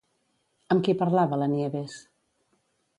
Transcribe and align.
Amb 0.75 0.85
qui 0.87 0.95
parlava 1.03 1.41
la 1.43 1.51
Nieves? 1.55 2.03